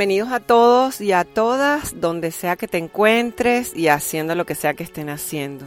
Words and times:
Bienvenidos 0.00 0.32
a 0.32 0.40
todos 0.40 1.02
y 1.02 1.12
a 1.12 1.24
todas, 1.24 2.00
donde 2.00 2.30
sea 2.30 2.56
que 2.56 2.66
te 2.66 2.78
encuentres 2.78 3.76
y 3.76 3.88
haciendo 3.88 4.34
lo 4.34 4.46
que 4.46 4.54
sea 4.54 4.72
que 4.72 4.82
estén 4.82 5.10
haciendo. 5.10 5.66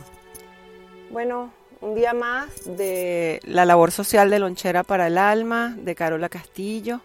Bueno, 1.11 1.53
un 1.81 1.93
día 1.93 2.13
más 2.13 2.49
de 2.65 3.39
la 3.45 3.63
labor 3.63 3.91
social 3.91 4.31
de 4.31 4.39
Lonchera 4.39 4.81
para 4.81 5.05
el 5.05 5.19
Alma, 5.19 5.77
de 5.77 5.93
Carola 5.93 6.29
Castillo, 6.29 7.01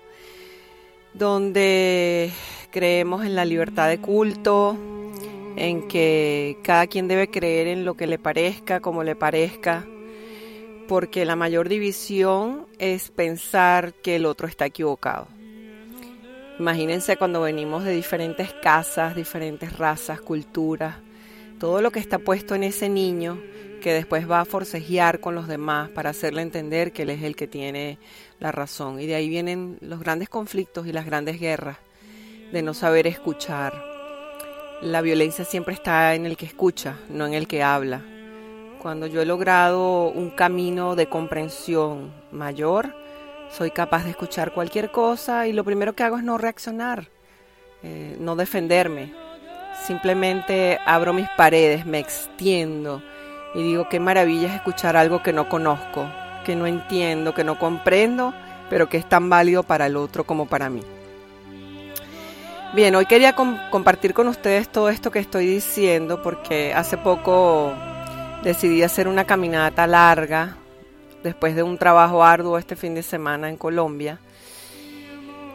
donde 1.13 2.33
creemos 2.71 3.27
en 3.27 3.37
la 3.37 3.45
libertad 3.45 3.91
de 3.91 3.99
culto, 3.99 4.75
en 5.57 5.87
que 5.87 6.57
cada 6.63 6.87
quien 6.87 7.09
debe 7.09 7.29
creer 7.29 7.67
en 7.67 7.85
lo 7.85 7.93
que 7.93 8.07
le 8.07 8.19
parezca, 8.19 8.81
como 8.81 9.05
le 9.05 9.17
parezca, 9.17 9.85
porque 10.89 11.27
la 11.27 11.37
mayor 11.37 11.69
división 11.69 12.67
es 12.79 13.11
pensar 13.11 13.93
que 13.93 14.17
el 14.17 14.25
otro 14.25 14.49
está 14.49 14.65
equivocado. 14.65 15.29
Imagínense 16.59 17.17
cuando 17.17 17.41
venimos 17.41 17.85
de 17.85 17.93
diferentes 17.93 18.53
casas, 18.53 19.15
diferentes 19.15 19.79
razas, 19.79 20.21
culturas, 20.21 20.97
todo 21.61 21.81
lo 21.81 21.93
que 21.93 22.01
está 22.01 22.19
puesto 22.19 22.55
en 22.57 22.65
ese 22.65 22.89
niño 22.89 23.41
que 23.81 23.93
después 23.93 24.29
va 24.29 24.41
a 24.41 24.45
forcejear 24.45 25.21
con 25.21 25.37
los 25.37 25.47
demás 25.47 25.89
para 25.91 26.11
hacerle 26.11 26.43
entender 26.43 26.93
que 26.93 27.03
él 27.03 27.11
es 27.11 27.23
el 27.23 27.37
que 27.37 27.47
tiene 27.47 27.99
la 28.41 28.51
razón. 28.51 29.01
Y 29.01 29.07
de 29.07 29.15
ahí 29.15 29.29
vienen 29.29 29.79
los 29.81 30.01
grandes 30.01 30.29
conflictos 30.29 30.87
y 30.87 30.93
las 30.93 31.07
grandes 31.07 31.39
guerras 31.39 31.79
de 32.53 32.63
no 32.63 32.75
saber 32.75 33.07
escuchar. 33.07 33.81
La 34.83 35.01
violencia 35.01 35.45
siempre 35.45 35.75
está 35.75 36.15
en 36.15 36.27
el 36.27 36.37
que 36.37 36.47
escucha, 36.47 36.97
no 37.09 37.27
en 37.27 37.35
el 37.35 37.47
que 37.47 37.63
habla. 37.63 38.03
Cuando 38.81 39.07
yo 39.07 39.23
he 39.23 39.27
logrado 39.27 40.09
un 40.09 40.31
camino 40.31 40.97
de 40.97 41.09
comprensión 41.09 42.13
mayor, 42.31 42.95
soy 43.51 43.71
capaz 43.71 44.05
de 44.05 44.11
escuchar 44.11 44.53
cualquier 44.53 44.91
cosa 44.91 45.47
y 45.47 45.53
lo 45.53 45.65
primero 45.65 45.95
que 45.95 46.03
hago 46.03 46.19
es 46.19 46.25
no 46.25 46.39
reaccionar, 46.39 47.09
eh, 47.83 48.17
no 48.21 48.37
defenderme. 48.37 49.13
Simplemente 49.87 50.79
abro 50.85 51.13
mis 51.13 51.29
paredes, 51.37 51.87
me 51.87 51.99
extiendo 51.99 53.03
y 53.55 53.63
digo 53.63 53.89
qué 53.89 54.01
maravilla 54.01 54.49
es 54.49 54.55
escuchar 54.55 54.97
algo 54.97 55.23
que 55.23 55.33
no 55.33 55.49
conozco, 55.49 56.07
que 56.45 56.57
no 56.57 56.67
entiendo, 56.67 57.33
que 57.33 57.45
no 57.45 57.59
comprendo, 57.59 58.35
pero 58.69 58.89
que 58.89 58.99
es 58.99 59.09
tan 59.09 59.31
válido 59.31 59.63
para 59.63 59.87
el 59.87 59.97
otro 59.97 60.25
como 60.25 60.47
para 60.47 60.69
mí. 60.69 60.83
Bien, 62.75 62.95
hoy 62.95 63.07
quería 63.07 63.35
compartir 63.35 64.13
con 64.13 64.29
ustedes 64.29 64.69
todo 64.69 64.91
esto 64.91 65.11
que 65.11 65.21
estoy 65.21 65.47
diciendo 65.47 66.23
porque 66.23 66.75
hace 66.75 66.99
poco 66.99 67.73
decidí 68.43 68.83
hacer 68.83 69.09
una 69.09 69.25
caminata 69.25 69.87
larga 69.87 70.57
después 71.23 71.57
de 71.57 71.63
un 71.63 71.79
trabajo 71.79 72.25
arduo 72.25 72.59
este 72.59 72.77
fin 72.77 72.95
de 72.95 73.03
semana 73.03 73.49
en 73.49 73.57
Colombia 73.57 74.19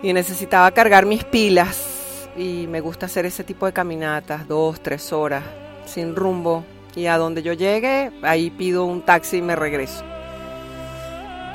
y 0.02 0.14
necesitaba 0.14 0.72
cargar 0.72 1.06
mis 1.06 1.24
pilas 1.24 2.30
y 2.36 2.68
me 2.68 2.82
gusta 2.82 3.06
hacer 3.06 3.26
ese 3.26 3.44
tipo 3.44 3.66
de 3.66 3.74
caminatas, 3.74 4.48
dos, 4.48 4.82
tres 4.82 5.14
horas, 5.14 5.44
sin 5.86 6.16
rumbo 6.16 6.66
y 6.96 7.06
a 7.08 7.18
donde 7.18 7.42
yo 7.42 7.54
llegue, 7.54 8.12
ahí 8.22 8.50
pido 8.50 8.86
un 8.86 9.02
taxi 9.02 9.38
y 9.38 9.42
me 9.42 9.56
regreso. 9.56 10.04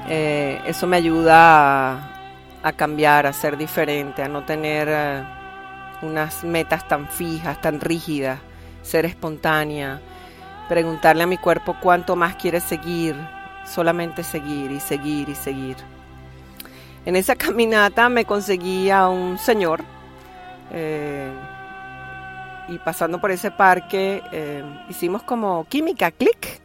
Eh, 0.08 0.60
eso 0.66 0.86
me 0.86 0.96
ayuda 0.96 1.96
a, 2.62 2.72
cambiar, 2.72 3.26
a 3.26 3.32
ser 3.32 3.58
diferente, 3.58 4.22
a 4.22 4.28
no 4.28 4.44
tener 4.44 4.88
eh, 4.90 5.22
unas 6.02 6.44
metas 6.44 6.88
tan 6.88 7.08
fijas, 7.08 7.60
tan 7.60 7.80
rígidas, 7.80 8.38
ser 8.82 9.04
espontánea, 9.04 10.00
preguntarle 10.68 11.24
a 11.24 11.26
mi 11.26 11.36
cuerpo 11.36 11.76
cuánto 11.80 12.16
más 12.16 12.36
quiere 12.36 12.60
seguir, 12.60 13.14
solamente 13.68 14.24
seguir 14.24 14.70
y 14.70 14.80
seguir 14.80 15.28
y 15.28 15.34
seguir. 15.34 15.76
En 17.04 17.16
esa 17.16 17.36
caminata 17.36 18.08
me 18.08 18.24
conseguí 18.24 18.90
a 18.90 19.08
un 19.08 19.38
señor 19.38 19.82
eh, 20.72 21.30
y 22.68 22.78
pasando 22.78 23.20
por 23.20 23.30
ese 23.30 23.50
parque 23.50 24.22
eh, 24.32 24.62
hicimos 24.88 25.22
como 25.22 25.66
química, 25.68 26.10
clic. 26.10 26.60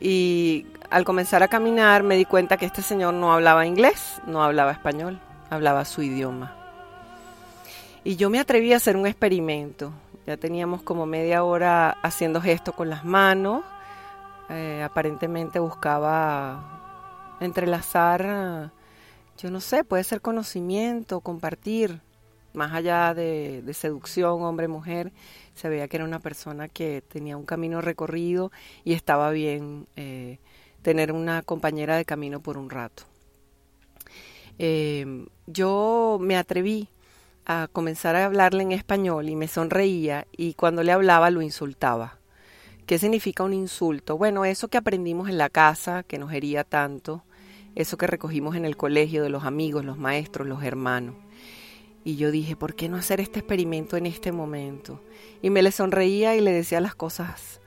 Y 0.00 0.66
al 0.90 1.04
comenzar 1.04 1.42
a 1.42 1.48
caminar 1.48 2.02
me 2.02 2.16
di 2.16 2.24
cuenta 2.24 2.56
que 2.56 2.66
este 2.66 2.82
señor 2.82 3.14
no 3.14 3.32
hablaba 3.32 3.66
inglés, 3.66 4.20
no 4.26 4.42
hablaba 4.42 4.72
español, 4.72 5.18
hablaba 5.50 5.84
su 5.84 6.02
idioma. 6.02 6.54
Y 8.04 8.16
yo 8.16 8.28
me 8.28 8.38
atreví 8.38 8.72
a 8.72 8.76
hacer 8.76 8.96
un 8.96 9.06
experimento. 9.06 9.92
Ya 10.26 10.36
teníamos 10.36 10.82
como 10.82 11.06
media 11.06 11.42
hora 11.42 11.96
haciendo 12.02 12.40
gestos 12.40 12.74
con 12.74 12.90
las 12.90 13.04
manos 13.04 13.62
eh, 14.50 14.82
aparentemente 14.82 15.58
buscaba 15.58 17.36
entrelazar, 17.40 18.72
yo 19.38 19.50
no 19.50 19.60
sé, 19.60 19.84
puede 19.84 20.04
ser 20.04 20.20
conocimiento, 20.20 21.20
compartir, 21.20 22.00
más 22.52 22.72
allá 22.72 23.14
de, 23.14 23.64
seducción, 23.74 24.42
hombre-mujer, 24.42 25.12
se 25.54 25.68
veía 25.68 25.88
que 25.88 25.96
era 25.96 26.04
una 26.04 26.20
persona 26.20 26.68
que 26.68 27.02
tenía 27.02 27.36
un 27.36 27.44
camino 27.44 27.80
recorrido 27.80 28.52
y 28.84 28.92
estaba 28.92 29.30
bien 29.30 29.86
eh, 29.96 30.38
tener 30.82 31.12
una 31.12 31.42
compañera 31.42 31.96
de 31.96 32.04
camino 32.04 32.40
por 32.40 32.56
un 32.56 32.70
rato. 32.70 33.04
Eh, 34.58 35.26
yo 35.46 36.18
me 36.20 36.36
atreví 36.36 36.88
a 37.46 37.68
comenzar 37.72 38.16
a 38.16 38.24
hablarle 38.24 38.62
en 38.62 38.72
español 38.72 39.28
y 39.28 39.36
me 39.36 39.48
sonreía 39.48 40.26
y 40.32 40.54
cuando 40.54 40.82
le 40.82 40.92
hablaba 40.92 41.30
lo 41.30 41.42
insultaba. 41.42 42.18
¿Qué 42.86 42.98
significa 42.98 43.44
un 43.44 43.54
insulto? 43.54 44.18
Bueno, 44.18 44.44
eso 44.44 44.68
que 44.68 44.76
aprendimos 44.76 45.30
en 45.30 45.38
la 45.38 45.48
casa, 45.48 46.02
que 46.02 46.18
nos 46.18 46.30
hería 46.34 46.64
tanto, 46.64 47.24
eso 47.74 47.96
que 47.96 48.06
recogimos 48.06 48.56
en 48.56 48.66
el 48.66 48.76
colegio 48.76 49.22
de 49.22 49.30
los 49.30 49.44
amigos, 49.44 49.86
los 49.86 49.96
maestros, 49.96 50.46
los 50.46 50.62
hermanos. 50.62 51.14
Y 52.04 52.16
yo 52.16 52.30
dije, 52.30 52.56
¿por 52.56 52.74
qué 52.74 52.90
no 52.90 52.98
hacer 52.98 53.22
este 53.22 53.38
experimento 53.38 53.96
en 53.96 54.04
este 54.04 54.32
momento? 54.32 55.00
Y 55.40 55.48
me 55.48 55.62
le 55.62 55.72
sonreía 55.72 56.36
y 56.36 56.42
le 56.42 56.52
decía 56.52 56.78
las 56.82 56.94
cosas 56.94 57.62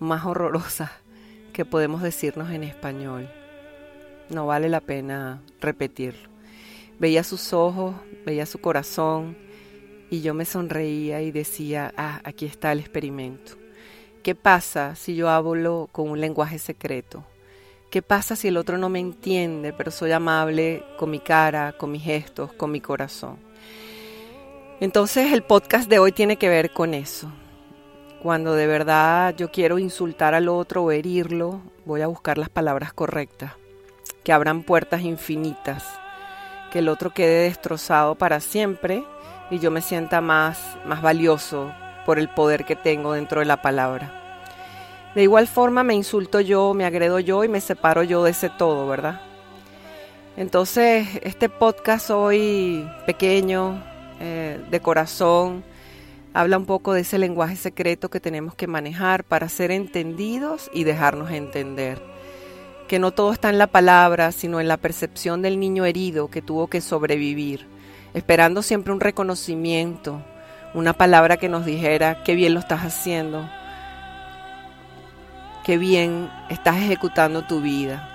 más 0.00 0.26
horrorosas 0.26 0.90
que 1.52 1.64
podemos 1.64 2.02
decirnos 2.02 2.50
en 2.50 2.64
español. 2.64 3.30
No 4.30 4.46
vale 4.46 4.68
la 4.68 4.80
pena 4.80 5.42
repetirlo. 5.60 6.28
Veía 6.98 7.22
sus 7.22 7.52
ojos, 7.52 7.94
veía 8.26 8.46
su 8.46 8.60
corazón 8.60 9.36
y 10.10 10.22
yo 10.22 10.34
me 10.34 10.44
sonreía 10.44 11.22
y 11.22 11.30
decía, 11.30 11.94
ah, 11.96 12.20
aquí 12.24 12.46
está 12.46 12.72
el 12.72 12.80
experimento. 12.80 13.59
¿Qué 14.22 14.34
pasa 14.34 14.96
si 14.96 15.16
yo 15.16 15.30
hablo 15.30 15.88
con 15.92 16.10
un 16.10 16.20
lenguaje 16.20 16.58
secreto? 16.58 17.24
¿Qué 17.90 18.02
pasa 18.02 18.36
si 18.36 18.48
el 18.48 18.58
otro 18.58 18.76
no 18.76 18.90
me 18.90 18.98
entiende, 18.98 19.72
pero 19.72 19.90
soy 19.90 20.12
amable 20.12 20.84
con 20.98 21.10
mi 21.10 21.20
cara, 21.20 21.72
con 21.72 21.90
mis 21.90 22.02
gestos, 22.02 22.52
con 22.52 22.70
mi 22.70 22.82
corazón? 22.82 23.38
Entonces 24.78 25.32
el 25.32 25.42
podcast 25.42 25.88
de 25.88 25.98
hoy 25.98 26.12
tiene 26.12 26.36
que 26.36 26.50
ver 26.50 26.70
con 26.70 26.92
eso. 26.92 27.32
Cuando 28.22 28.54
de 28.54 28.66
verdad 28.66 29.34
yo 29.34 29.50
quiero 29.50 29.78
insultar 29.78 30.34
al 30.34 30.50
otro 30.50 30.84
o 30.84 30.90
herirlo, 30.90 31.62
voy 31.86 32.02
a 32.02 32.06
buscar 32.06 32.36
las 32.36 32.50
palabras 32.50 32.92
correctas, 32.92 33.52
que 34.22 34.34
abran 34.34 34.64
puertas 34.64 35.00
infinitas, 35.00 35.98
que 36.70 36.80
el 36.80 36.90
otro 36.90 37.14
quede 37.14 37.44
destrozado 37.44 38.16
para 38.16 38.40
siempre 38.40 39.02
y 39.50 39.60
yo 39.60 39.70
me 39.70 39.80
sienta 39.80 40.20
más, 40.20 40.76
más 40.84 41.00
valioso, 41.00 41.72
por 42.10 42.18
el 42.18 42.28
poder 42.28 42.64
que 42.64 42.74
tengo 42.74 43.12
dentro 43.12 43.38
de 43.38 43.46
la 43.46 43.62
palabra. 43.62 44.10
De 45.14 45.22
igual 45.22 45.46
forma 45.46 45.84
me 45.84 45.94
insulto 45.94 46.40
yo, 46.40 46.74
me 46.74 46.84
agredo 46.84 47.20
yo 47.20 47.44
y 47.44 47.48
me 47.48 47.60
separo 47.60 48.02
yo 48.02 48.24
de 48.24 48.32
ese 48.32 48.50
todo, 48.50 48.88
¿verdad? 48.88 49.20
Entonces, 50.36 51.06
este 51.22 51.48
podcast 51.48 52.10
hoy 52.10 52.84
pequeño, 53.06 53.80
eh, 54.18 54.58
de 54.68 54.80
corazón, 54.80 55.62
habla 56.34 56.58
un 56.58 56.66
poco 56.66 56.94
de 56.94 57.02
ese 57.02 57.16
lenguaje 57.16 57.54
secreto 57.54 58.10
que 58.10 58.18
tenemos 58.18 58.56
que 58.56 58.66
manejar 58.66 59.22
para 59.22 59.48
ser 59.48 59.70
entendidos 59.70 60.68
y 60.74 60.82
dejarnos 60.82 61.30
entender. 61.30 62.02
Que 62.88 62.98
no 62.98 63.12
todo 63.12 63.32
está 63.32 63.50
en 63.50 63.58
la 63.58 63.68
palabra, 63.68 64.32
sino 64.32 64.58
en 64.58 64.66
la 64.66 64.78
percepción 64.78 65.42
del 65.42 65.60
niño 65.60 65.84
herido 65.84 66.26
que 66.26 66.42
tuvo 66.42 66.66
que 66.66 66.80
sobrevivir, 66.80 67.68
esperando 68.14 68.62
siempre 68.62 68.92
un 68.92 68.98
reconocimiento, 68.98 70.24
una 70.74 70.92
palabra 70.92 71.36
que 71.36 71.48
nos 71.48 71.64
dijera, 71.64 72.22
qué 72.22 72.34
bien 72.34 72.54
lo 72.54 72.60
estás 72.60 72.82
haciendo, 72.82 73.48
qué 75.64 75.78
bien 75.78 76.30
estás 76.48 76.76
ejecutando 76.76 77.42
tu 77.42 77.60
vida. 77.60 78.08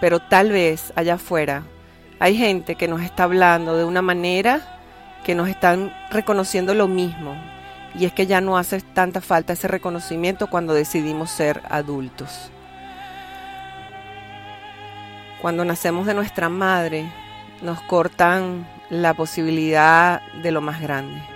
Pero 0.00 0.20
tal 0.20 0.50
vez 0.50 0.92
allá 0.96 1.14
afuera 1.14 1.62
hay 2.18 2.36
gente 2.36 2.76
que 2.76 2.88
nos 2.88 3.02
está 3.02 3.24
hablando 3.24 3.76
de 3.76 3.84
una 3.84 4.02
manera 4.02 4.60
que 5.24 5.34
nos 5.34 5.48
están 5.48 5.92
reconociendo 6.10 6.74
lo 6.74 6.88
mismo 6.88 7.36
y 7.94 8.04
es 8.04 8.12
que 8.12 8.26
ya 8.26 8.40
no 8.40 8.56
hace 8.58 8.80
tanta 8.80 9.20
falta 9.20 9.52
ese 9.52 9.68
reconocimiento 9.68 10.48
cuando 10.48 10.74
decidimos 10.74 11.30
ser 11.30 11.62
adultos. 11.68 12.50
Cuando 15.40 15.64
nacemos 15.64 16.06
de 16.06 16.14
nuestra 16.14 16.48
madre, 16.48 17.10
nos 17.62 17.80
cortan 17.82 18.66
la 18.90 19.14
posibilidad 19.14 20.22
de 20.42 20.50
lo 20.50 20.60
más 20.60 20.80
grande. 20.80 21.35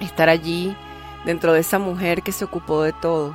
Estar 0.00 0.28
allí 0.28 0.76
dentro 1.24 1.52
de 1.52 1.60
esa 1.60 1.78
mujer 1.78 2.22
que 2.22 2.32
se 2.32 2.44
ocupó 2.44 2.82
de 2.82 2.92
todo. 2.92 3.34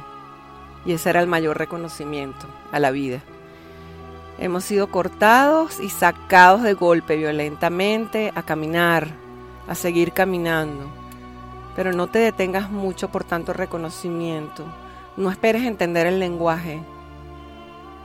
Y 0.86 0.94
ese 0.94 1.10
era 1.10 1.22
el 1.22 1.28
mayor 1.28 1.58
reconocimiento 1.58 2.46
a 2.72 2.80
la 2.80 2.92
vida. 2.92 3.22
Hemos 4.40 4.64
sido 4.64 4.88
cortados 4.88 5.80
y 5.80 5.90
sacados 5.90 6.64
de 6.64 6.74
golpe 6.74 7.16
violentamente 7.16 8.32
a 8.36 8.44
caminar, 8.44 9.08
a 9.68 9.76
seguir 9.76 10.12
caminando. 10.12 10.90
Pero 11.76 11.94
no 11.94 12.08
te 12.08 12.20
detengas 12.20 12.70
mucho 12.70 13.10
por 13.10 13.24
tanto 13.24 13.54
reconocimiento. 13.54 14.66
No 15.16 15.30
esperes 15.30 15.64
entender 15.64 16.08
el 16.08 16.20
lenguaje. 16.20 16.82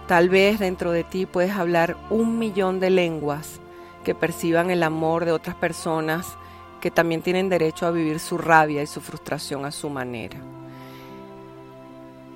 Tal 0.06 0.28
vez 0.28 0.58
dentro 0.58 0.90
de 0.90 1.04
ti 1.04 1.26
puedes 1.26 1.52
hablar 1.52 1.96
un 2.10 2.38
millón 2.38 2.80
de 2.80 2.90
lenguas 2.90 3.60
que 4.04 4.14
perciban 4.14 4.70
el 4.70 4.82
amor 4.82 5.24
de 5.24 5.32
otras 5.32 5.56
personas 5.56 6.36
que 6.80 6.90
también 6.90 7.22
tienen 7.22 7.48
derecho 7.48 7.86
a 7.86 7.90
vivir 7.90 8.20
su 8.20 8.38
rabia 8.38 8.82
y 8.82 8.86
su 8.86 9.00
frustración 9.00 9.64
a 9.64 9.70
su 9.70 9.90
manera. 9.90 10.38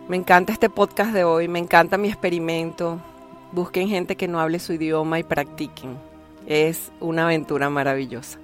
Me 0.09 0.17
encanta 0.17 0.53
este 0.53 0.69
podcast 0.69 1.13
de 1.13 1.25
hoy, 1.25 1.49
me 1.49 1.59
encanta 1.59 1.97
mi 1.97 2.09
experimento. 2.09 3.01
Busquen 3.53 3.89
gente 3.89 4.17
que 4.17 4.29
no 4.29 4.41
hable 4.41 4.59
su 4.59 4.73
idioma 4.73 5.19
y 5.19 5.23
practiquen. 5.23 5.97
Es 6.47 6.91
una 7.01 7.25
aventura 7.25 7.71
maravillosa. 7.71 8.39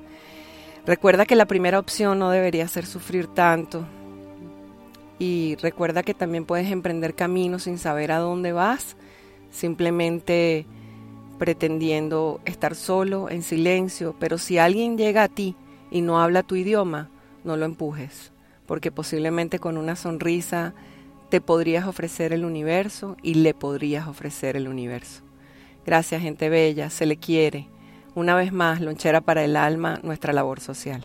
Recuerda 0.87 1.27
que 1.27 1.37
la 1.37 1.47
primera 1.47 1.79
opción 1.79 2.19
no 2.19 2.31
debería 2.31 2.69
ser 2.69 2.87
sufrir 2.87 3.27
tanto. 3.27 3.85
Y 5.19 5.57
recuerda 5.61 6.03
que 6.03 6.15
también 6.15 6.45
puedes 6.45 6.71
emprender 6.71 7.15
caminos 7.15 7.65
sin 7.65 7.77
saber 7.77 8.13
a 8.13 8.19
dónde 8.19 8.53
vas, 8.53 8.97
simplemente 9.51 10.65
pretendiendo 11.39 12.41
estar 12.45 12.75
solo, 12.77 13.29
en 13.29 13.43
silencio. 13.43 14.15
Pero 14.21 14.39
si 14.39 14.59
alguien 14.59 14.97
llega 14.97 15.25
a 15.25 15.29
ti 15.29 15.57
y 15.91 16.01
no 16.01 16.21
habla 16.21 16.43
tu 16.43 16.57
idioma, 16.57 17.09
no 17.45 17.57
lo 17.57 17.65
empujes, 17.65 18.33
porque 18.67 18.91
posiblemente 18.91 19.59
con 19.59 19.77
una 19.77 19.97
sonrisa 19.97 20.75
te 21.29 21.41
podrías 21.41 21.87
ofrecer 21.87 22.33
el 22.33 22.45
universo 22.45 23.17
y 23.23 23.35
le 23.35 23.55
podrías 23.55 24.09
ofrecer 24.09 24.57
el 24.57 24.69
universo. 24.69 25.23
Gracias, 25.85 26.23
gente 26.23 26.49
bella, 26.49 26.91
se 26.91 27.07
le 27.07 27.17
quiere. 27.17 27.69
Una 28.15 28.35
vez 28.35 28.53
más, 28.53 28.81
lonchera 28.81 29.21
para 29.21 29.45
el 29.45 29.57
alma, 29.57 30.01
nuestra 30.03 30.33
labor 30.33 30.61
social. 30.61 31.05